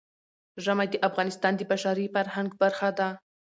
ژمی 0.63 0.87
د 0.91 0.95
افغانستان 1.09 1.53
د 1.57 1.61
بشري 1.71 2.05
فرهنګ 2.15 2.49
برخه 2.61 2.89
ده. 2.97 3.09